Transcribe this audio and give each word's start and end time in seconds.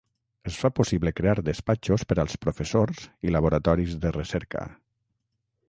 Es 0.51 0.55
fa 0.61 0.69
possible 0.77 1.11
crear 1.19 1.35
despatxos 1.49 2.05
per 2.13 2.17
als 2.23 2.39
professors 2.47 3.03
i 3.29 3.35
laboratoris 3.37 3.95
de 4.07 4.15
recerca. 4.19 4.65